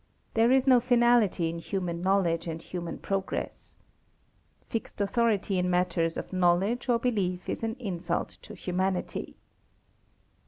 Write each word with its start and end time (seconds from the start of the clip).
There 0.33 0.51
is 0.51 0.65
no 0.65 0.79
finality 0.79 1.47
in 1.47 1.59
human 1.59 2.01
knowledge 2.01 2.47
and 2.47 2.59
human 2.59 2.97
progress. 2.97 3.77
Fixed 4.67 4.99
authority 4.99 5.59
in 5.59 5.69
matters 5.69 6.17
of 6.17 6.33
knowledge 6.33 6.89
or 6.89 6.97
belief 6.97 7.47
is 7.47 7.61
an 7.61 7.75
insult 7.77 8.29
to 8.41 8.55
humanity. 8.55 9.35